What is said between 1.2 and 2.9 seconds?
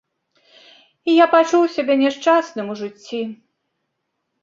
я пачуў сябе няшчасным у